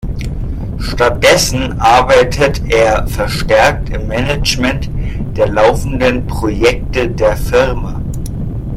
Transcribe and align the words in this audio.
Stattdessen 0.79 1.79
arbeitet 1.79 2.59
er 2.73 3.05
verstärkt 3.05 3.91
im 3.91 4.07
Management 4.07 4.89
der 5.37 5.47
laufenden 5.47 6.25
Projekte 6.25 7.07
der 7.07 7.37
Firma. 7.37 8.01